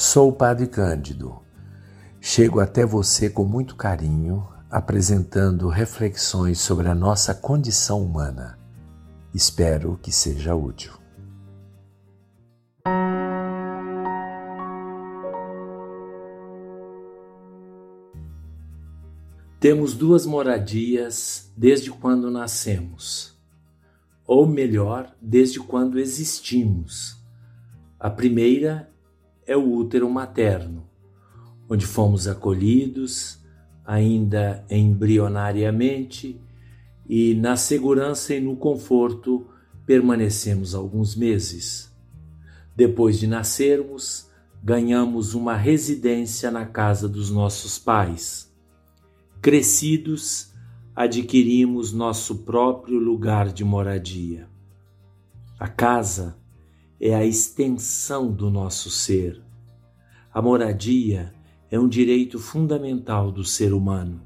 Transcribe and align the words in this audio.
Sou 0.00 0.28
o 0.28 0.32
Padre 0.32 0.68
Cândido. 0.68 1.40
Chego 2.20 2.60
até 2.60 2.86
você 2.86 3.28
com 3.28 3.44
muito 3.44 3.74
carinho, 3.74 4.46
apresentando 4.70 5.68
reflexões 5.68 6.60
sobre 6.60 6.86
a 6.86 6.94
nossa 6.94 7.34
condição 7.34 8.00
humana. 8.04 8.56
Espero 9.34 9.98
que 10.00 10.12
seja 10.12 10.54
útil. 10.54 10.92
Temos 19.58 19.94
duas 19.94 20.24
moradias 20.24 21.52
desde 21.56 21.90
quando 21.90 22.30
nascemos, 22.30 23.36
ou 24.24 24.46
melhor, 24.46 25.12
desde 25.20 25.58
quando 25.58 25.98
existimos. 25.98 27.20
A 27.98 28.08
primeira 28.08 28.88
é 29.48 29.56
o 29.56 29.72
útero 29.72 30.08
materno, 30.10 30.86
onde 31.70 31.86
fomos 31.86 32.28
acolhidos, 32.28 33.42
ainda 33.82 34.62
embrionariamente, 34.70 36.38
e 37.08 37.34
na 37.34 37.56
segurança 37.56 38.34
e 38.34 38.40
no 38.40 38.54
conforto 38.56 39.48
permanecemos 39.86 40.74
alguns 40.74 41.16
meses. 41.16 41.90
Depois 42.76 43.18
de 43.18 43.26
nascermos, 43.26 44.30
ganhamos 44.62 45.32
uma 45.32 45.56
residência 45.56 46.50
na 46.50 46.66
casa 46.66 47.08
dos 47.08 47.30
nossos 47.30 47.78
pais. 47.78 48.52
Crescidos, 49.40 50.52
adquirimos 50.94 51.90
nosso 51.90 52.44
próprio 52.44 52.98
lugar 52.98 53.50
de 53.50 53.64
moradia. 53.64 54.46
A 55.58 55.68
casa 55.68 56.36
é 57.00 57.14
a 57.14 57.24
extensão 57.24 58.30
do 58.30 58.50
nosso 58.50 58.90
ser. 58.90 59.47
A 60.38 60.40
moradia 60.40 61.34
é 61.68 61.80
um 61.80 61.88
direito 61.88 62.38
fundamental 62.38 63.32
do 63.32 63.42
ser 63.42 63.72
humano. 63.72 64.22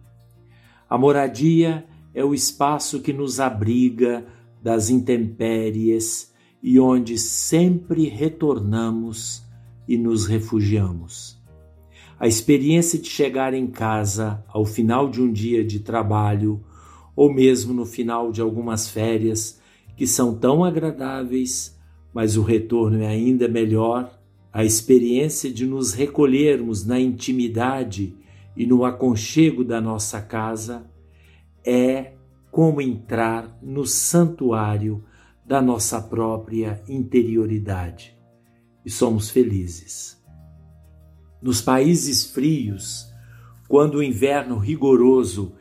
A 0.86 0.98
moradia 0.98 1.86
é 2.12 2.22
o 2.22 2.34
espaço 2.34 3.00
que 3.00 3.14
nos 3.14 3.40
abriga 3.40 4.26
das 4.62 4.90
intempéries 4.90 6.30
e 6.62 6.78
onde 6.78 7.16
sempre 7.16 8.10
retornamos 8.10 9.42
e 9.88 9.96
nos 9.96 10.26
refugiamos. 10.26 11.42
A 12.20 12.28
experiência 12.28 12.98
de 12.98 13.08
chegar 13.08 13.54
em 13.54 13.66
casa 13.66 14.44
ao 14.48 14.66
final 14.66 15.08
de 15.08 15.22
um 15.22 15.32
dia 15.32 15.64
de 15.64 15.80
trabalho 15.80 16.62
ou 17.16 17.32
mesmo 17.32 17.72
no 17.72 17.86
final 17.86 18.30
de 18.30 18.42
algumas 18.42 18.86
férias 18.86 19.62
que 19.96 20.06
são 20.06 20.34
tão 20.34 20.62
agradáveis 20.62 21.80
mas 22.12 22.36
o 22.36 22.42
retorno 22.42 23.02
é 23.02 23.06
ainda 23.06 23.48
melhor, 23.48 24.21
a 24.52 24.64
experiência 24.64 25.50
de 25.50 25.66
nos 25.66 25.94
recolhermos 25.94 26.84
na 26.84 27.00
intimidade 27.00 28.14
e 28.56 28.66
no 28.66 28.84
aconchego 28.84 29.64
da 29.64 29.80
nossa 29.80 30.20
casa 30.20 30.86
é 31.64 32.12
como 32.50 32.82
entrar 32.82 33.58
no 33.62 33.86
santuário 33.86 35.02
da 35.46 35.62
nossa 35.62 36.00
própria 36.02 36.82
interioridade 36.86 38.14
e 38.84 38.90
somos 38.90 39.30
felizes. 39.30 40.20
Nos 41.40 41.62
países 41.62 42.26
frios, 42.26 43.06
quando 43.68 43.96
o 43.96 44.02
inverno 44.02 44.58
rigoroso 44.58 45.54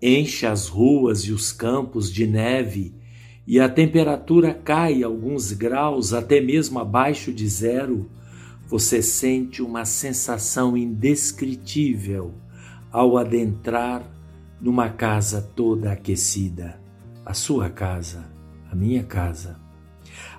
enche 0.00 0.46
as 0.46 0.68
ruas 0.68 1.20
e 1.20 1.32
os 1.32 1.52
campos 1.52 2.10
de 2.10 2.26
neve 2.26 2.94
e 3.46 3.60
a 3.60 3.68
temperatura 3.68 4.54
cai 4.54 5.02
alguns 5.02 5.52
graus, 5.52 6.12
até 6.12 6.40
mesmo 6.40 6.78
abaixo 6.78 7.32
de 7.32 7.48
zero, 7.48 8.10
você 8.68 9.00
sente 9.00 9.62
uma 9.62 9.86
sensação 9.86 10.76
indescritível 10.76 12.34
ao 12.92 13.16
adentrar 13.16 14.02
numa 14.60 14.90
casa 14.90 15.40
toda 15.56 15.92
aquecida. 15.92 16.78
A 17.24 17.32
sua 17.32 17.70
casa, 17.70 18.30
a 18.70 18.74
minha 18.74 19.02
casa. 19.02 19.58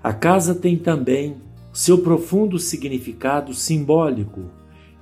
A 0.04 0.14
casa 0.14 0.54
tem 0.54 0.78
também 0.78 1.42
seu 1.74 2.00
profundo 2.00 2.60
significado 2.60 3.54
simbólico 3.54 4.52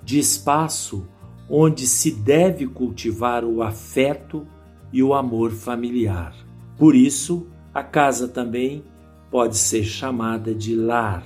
de 0.04 0.20
espaço 0.20 1.08
onde 1.50 1.86
se 1.86 2.12
deve 2.12 2.68
cultivar 2.68 3.44
o 3.44 3.62
afeto 3.62 4.48
e 4.92 5.04
o 5.04 5.14
amor 5.14 5.52
familiar. 5.52 6.34
Por 6.78 6.96
isso, 6.96 7.48
a 7.74 7.84
casa 7.84 8.28
também 8.28 8.84
pode 9.30 9.58
ser 9.58 9.84
chamada 9.84 10.54
de 10.54 10.76
lar, 10.76 11.24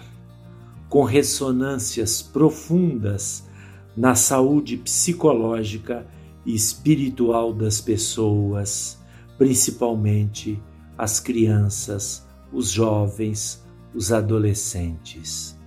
com 0.92 1.06
ressonâncias 1.06 2.22
profundas 2.22 3.48
na 3.96 4.14
saúde 4.14 4.76
psicológica 4.76 6.06
e 6.46 6.54
espiritual 6.54 7.54
das 7.54 7.80
pessoas, 7.80 9.00
principalmente 9.38 10.62
as 10.98 11.18
crianças, 11.18 12.28
os 12.52 12.70
jovens, 12.70 13.64
os 13.96 14.12
adolescentes. 14.12 15.58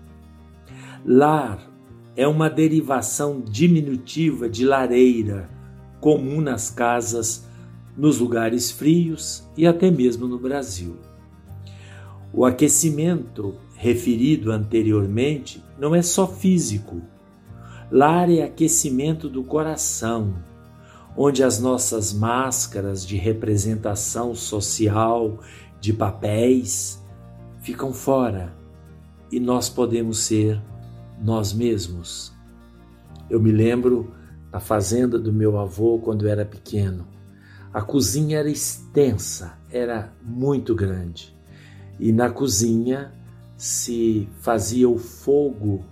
Lar 1.06 1.70
é 2.14 2.28
uma 2.28 2.50
derivação 2.50 3.41
diminutiva 3.41 4.46
de 4.46 4.66
lareira, 4.66 5.48
comum 6.02 6.42
nas 6.42 6.68
casas 6.68 7.46
nos 7.96 8.18
lugares 8.18 8.70
frios 8.70 9.42
e 9.56 9.66
até 9.66 9.91
mesmo 9.91 10.28
no 10.28 10.38
Brasil. 10.38 10.98
O 12.30 12.44
aquecimento 12.44 13.54
referido 13.76 14.50
anteriormente 14.50 15.62
não 15.78 15.94
é 15.94 16.02
só 16.02 16.26
físico. 16.26 17.02
Lar 17.90 18.30
é 18.30 18.42
aquecimento 18.42 19.28
do 19.28 19.44
coração, 19.44 20.34
onde 21.16 21.42
as 21.42 21.60
nossas 21.60 22.12
máscaras 22.12 23.06
de 23.06 23.16
representação 23.16 24.34
social, 24.34 25.38
de 25.80 25.92
papéis, 25.92 27.02
ficam 27.60 27.92
fora 27.92 28.52
e 29.30 29.38
nós 29.38 29.68
podemos 29.68 30.18
ser 30.18 30.60
nós 31.22 31.52
mesmos. 31.52 32.32
Eu 33.28 33.41
me 33.41 33.52
lembro 33.52 34.12
da 34.50 34.60
fazenda 34.60 35.18
do 35.18 35.32
meu 35.32 35.58
avô 35.58 35.98
quando 35.98 36.26
eu 36.26 36.30
era 36.30 36.44
pequeno. 36.44 37.06
A 37.72 37.82
cozinha 37.82 38.38
era 38.38 38.48
extensa, 38.48 39.58
era 39.70 40.12
muito 40.22 40.74
grande. 40.74 41.34
E 41.98 42.12
na 42.12 42.30
cozinha 42.30 43.12
se 43.56 44.28
fazia 44.41 44.88
o 44.88 44.98
fogo, 44.98 45.84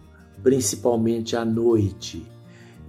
principalmente 0.42 1.36
à 1.36 1.44
noite. 1.44 2.26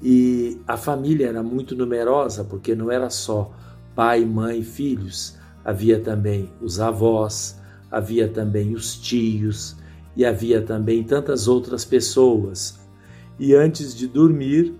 E 0.02 0.60
a 0.68 0.76
família 0.76 1.28
era 1.28 1.42
muito 1.42 1.76
numerosa, 1.76 2.44
porque 2.44 2.76
não 2.76 2.92
era 2.92 3.10
só 3.10 3.52
pai, 3.96 4.26
mãe 4.26 4.64
filhos, 4.64 5.38
havia 5.64 6.00
também 6.00 6.52
os 6.62 6.80
avós, 6.80 7.60
havia 7.90 8.28
também 8.28 8.74
os 8.74 8.96
tios 8.96 9.76
e 10.16 10.26
havia 10.26 10.62
também 10.62 11.04
tantas 11.04 11.48
outras 11.48 11.86
pessoas. 11.86 12.80
E 13.40 13.54
antes 13.56 13.96
de 13.96 14.08
dormir, 14.08 14.74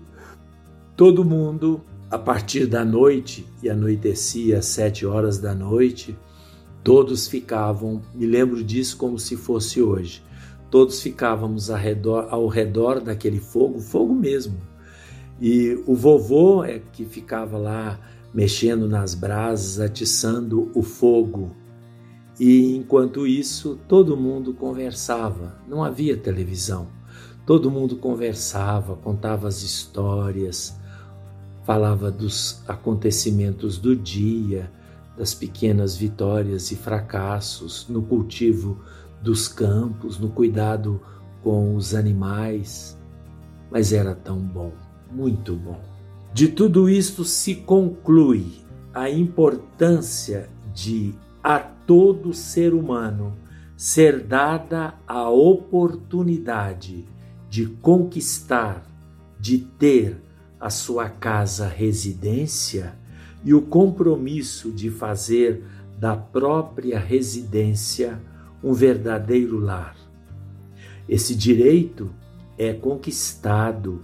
todo 0.96 1.24
mundo 1.24 1.80
a 2.10 2.18
partir 2.18 2.66
da 2.66 2.84
noite, 2.84 3.44
e 3.60 3.68
anoitecia 3.68 4.58
às 4.58 4.66
sete 4.66 5.04
horas 5.04 5.38
da 5.38 5.52
noite, 5.52 6.16
todos 6.84 7.26
ficavam, 7.26 8.02
me 8.14 8.26
lembro 8.26 8.62
disso 8.62 8.98
como 8.98 9.18
se 9.18 9.36
fosse 9.36 9.80
hoje, 9.80 10.22
todos 10.70 11.00
ficávamos 11.00 11.70
ao 11.70 11.78
redor, 11.78 12.28
ao 12.30 12.46
redor 12.46 13.00
daquele 13.00 13.40
fogo, 13.40 13.80
fogo 13.80 14.14
mesmo. 14.14 14.58
E 15.40 15.82
o 15.86 15.94
vovô 15.94 16.62
é 16.62 16.80
que 16.92 17.04
ficava 17.06 17.56
lá 17.56 17.98
mexendo 18.34 18.86
nas 18.86 19.14
brasas, 19.14 19.80
atiçando 19.80 20.70
o 20.74 20.82
fogo. 20.82 21.52
E 22.38 22.76
enquanto 22.76 23.26
isso, 23.26 23.78
todo 23.88 24.16
mundo 24.16 24.52
conversava, 24.52 25.56
não 25.66 25.82
havia 25.82 26.16
televisão. 26.16 26.88
Todo 27.46 27.70
mundo 27.70 27.96
conversava, 27.96 28.96
contava 28.96 29.48
as 29.48 29.62
histórias, 29.62 30.76
falava 31.64 32.10
dos 32.10 32.62
acontecimentos 32.66 33.78
do 33.78 33.94
dia, 33.94 34.70
das 35.16 35.34
pequenas 35.34 35.96
vitórias 35.96 36.70
e 36.70 36.76
fracassos, 36.76 37.86
no 37.88 38.02
cultivo 38.02 38.80
dos 39.22 39.48
campos, 39.48 40.18
no 40.18 40.28
cuidado 40.28 41.00
com 41.42 41.74
os 41.76 41.94
animais. 41.94 42.98
Mas 43.70 43.92
era 43.92 44.14
tão 44.14 44.38
bom, 44.38 44.72
muito 45.10 45.54
bom. 45.54 45.80
De 46.32 46.48
tudo 46.48 46.88
isto 46.88 47.24
se 47.24 47.54
conclui 47.54 48.64
a 48.92 49.08
importância 49.08 50.48
de 50.74 51.14
a 51.42 51.58
todo 51.58 52.32
ser 52.32 52.74
humano 52.74 53.36
ser 53.76 54.22
dada 54.22 54.94
a 55.06 55.28
oportunidade 55.28 57.06
de 57.50 57.66
conquistar, 57.66 58.84
de 59.38 59.58
ter 59.58 60.20
a 60.58 60.70
sua 60.70 61.08
casa 61.08 61.68
residência 61.68 62.96
e 63.44 63.52
o 63.52 63.60
compromisso 63.60 64.70
de 64.72 64.90
fazer 64.90 65.62
da 65.98 66.16
própria 66.16 66.98
residência 66.98 68.20
um 68.62 68.72
verdadeiro 68.72 69.58
lar. 69.58 69.96
Esse 71.08 71.34
direito 71.34 72.10
é 72.56 72.72
conquistado 72.72 74.02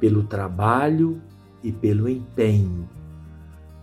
pelo 0.00 0.24
trabalho 0.24 1.20
e 1.62 1.70
pelo 1.70 2.08
empenho. 2.08 2.88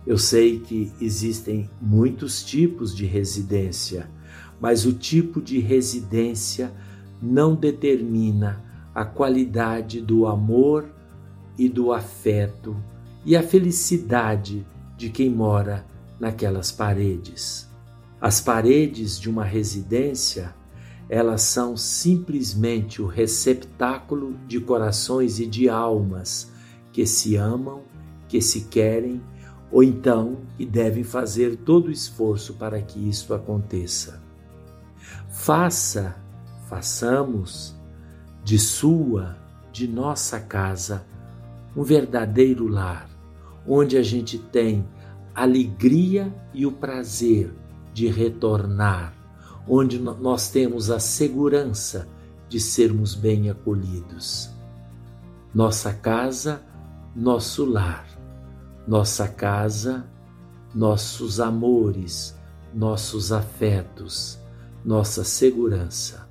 Eu 0.06 0.18
sei 0.18 0.58
que 0.60 0.92
existem 1.00 1.68
muitos 1.80 2.42
tipos 2.42 2.94
de 2.94 3.06
residência, 3.06 4.08
mas 4.60 4.84
o 4.84 4.92
tipo 4.92 5.40
de 5.40 5.58
residência 5.58 6.72
não 7.22 7.54
determina 7.54 8.62
a 8.94 9.04
qualidade 9.04 10.00
do 10.00 10.26
amor 10.26 10.88
e 11.56 11.68
do 11.68 11.92
afeto 11.92 12.76
e 13.24 13.36
a 13.36 13.42
felicidade 13.42 14.66
de 14.98 15.08
quem 15.08 15.30
mora 15.30 15.86
naquelas 16.18 16.72
paredes. 16.72 17.68
As 18.20 18.40
paredes 18.40 19.18
de 19.18 19.30
uma 19.30 19.44
residência, 19.44 20.52
elas 21.08 21.42
são 21.42 21.76
simplesmente 21.76 23.00
o 23.00 23.06
receptáculo 23.06 24.36
de 24.48 24.60
corações 24.60 25.38
e 25.38 25.46
de 25.46 25.68
almas 25.68 26.50
que 26.92 27.06
se 27.06 27.36
amam, 27.36 27.82
que 28.28 28.42
se 28.42 28.62
querem 28.62 29.22
ou 29.70 29.84
então 29.84 30.38
que 30.56 30.66
devem 30.66 31.04
fazer 31.04 31.56
todo 31.58 31.86
o 31.86 31.92
esforço 31.92 32.54
para 32.54 32.82
que 32.82 33.08
isto 33.08 33.32
aconteça. 33.32 34.20
Faça, 35.30 36.16
façamos 36.68 37.76
de 38.42 38.58
sua, 38.58 39.36
de 39.70 39.86
nossa 39.86 40.40
casa, 40.40 41.06
um 41.76 41.84
verdadeiro 41.84 42.66
lar, 42.66 43.08
onde 43.68 43.98
a 43.98 44.02
gente 44.02 44.38
tem 44.38 44.88
alegria 45.34 46.34
e 46.54 46.64
o 46.64 46.72
prazer 46.72 47.54
de 47.92 48.08
retornar, 48.08 49.14
onde 49.68 49.98
nós 49.98 50.50
temos 50.50 50.90
a 50.90 50.98
segurança 50.98 52.08
de 52.48 52.58
sermos 52.58 53.14
bem 53.14 53.50
acolhidos. 53.50 54.50
Nossa 55.54 55.92
casa, 55.92 56.62
nosso 57.14 57.64
lar, 57.64 58.06
nossa 58.86 59.28
casa, 59.28 60.06
nossos 60.74 61.38
amores, 61.38 62.34
nossos 62.74 63.32
afetos, 63.32 64.38
nossa 64.84 65.24
segurança. 65.24 66.27